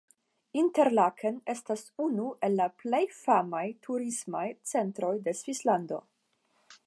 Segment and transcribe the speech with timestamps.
[0.59, 6.01] Interlaken estas unu el la plej famaj turismaj centroj de Svislando.